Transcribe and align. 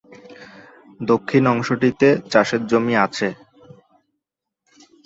দক্ষিণ 1.01 1.43
অংশটিতে 1.47 2.09
চাষের 2.31 2.61
জমি 2.67 2.93
আছে। 2.97 3.27